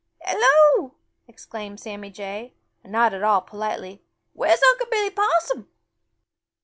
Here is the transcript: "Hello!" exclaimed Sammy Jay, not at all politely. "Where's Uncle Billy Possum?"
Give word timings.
"Hello!" 0.25 0.95
exclaimed 1.27 1.79
Sammy 1.79 2.09
Jay, 2.09 2.55
not 2.83 3.13
at 3.13 3.21
all 3.21 3.39
politely. 3.41 4.01
"Where's 4.33 4.59
Uncle 4.71 4.87
Billy 4.89 5.11
Possum?" 5.11 5.67